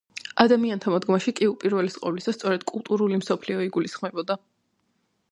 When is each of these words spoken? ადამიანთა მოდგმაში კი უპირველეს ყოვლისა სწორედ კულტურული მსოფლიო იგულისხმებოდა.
ადამიანთა 0.43 0.93
მოდგმაში 0.93 1.33
კი 1.39 1.49
უპირველეს 1.49 1.97
ყოვლისა 2.05 2.33
სწორედ 2.37 2.65
კულტურული 2.71 3.19
მსოფლიო 3.19 3.61
იგულისხმებოდა. 3.67 4.39